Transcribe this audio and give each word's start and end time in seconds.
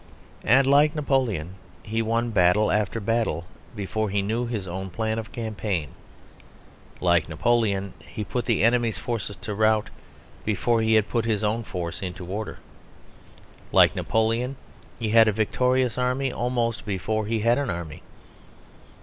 And, 0.43 0.65
like 0.65 0.95
Napoleon, 0.95 1.53
he 1.83 2.01
won 2.01 2.31
battle 2.31 2.71
after 2.71 2.99
battle 2.99 3.45
before 3.75 4.09
he 4.09 4.23
knew 4.23 4.47
his 4.47 4.67
own 4.67 4.89
plan 4.89 5.19
of 5.19 5.31
campaign; 5.31 5.89
like 6.99 7.29
Napoleon, 7.29 7.93
he 8.07 8.23
put 8.23 8.45
the 8.45 8.63
enemies' 8.63 8.97
forces 8.97 9.35
to 9.35 9.53
rout 9.53 9.91
before 10.43 10.81
he 10.81 10.95
had 10.95 11.07
put 11.07 11.25
his 11.25 11.43
own 11.43 11.61
force 11.61 12.01
into 12.01 12.25
order. 12.25 12.57
Like 13.71 13.95
Napoleon, 13.95 14.55
he 14.97 15.09
had 15.09 15.27
a 15.27 15.31
victorious 15.31 15.99
army 15.99 16.33
almost 16.33 16.83
before 16.83 17.27
he 17.27 17.41
had 17.41 17.59
an 17.59 17.69
army. 17.69 18.01